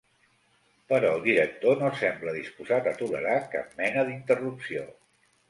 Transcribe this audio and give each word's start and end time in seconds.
Però 0.93 1.11
el 1.17 1.21
director 1.25 1.77
no 1.81 1.91
sembla 1.99 2.33
disposat 2.39 2.91
a 2.93 2.95
tolerar 3.03 3.37
cap 3.53 3.79
mena 3.83 4.09
d'interrupció. 4.11 4.89